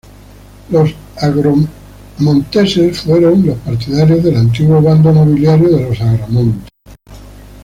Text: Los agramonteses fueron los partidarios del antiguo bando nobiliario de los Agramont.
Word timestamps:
Los 0.71 0.95
agramonteses 1.17 3.01
fueron 3.01 3.45
los 3.45 3.57
partidarios 3.59 4.23
del 4.23 4.35
antiguo 4.37 4.81
bando 4.81 5.11
nobiliario 5.13 5.69
de 5.77 5.83
los 5.87 6.01
Agramont. 6.01 6.63